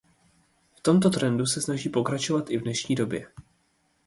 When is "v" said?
0.75-0.81, 2.57-2.61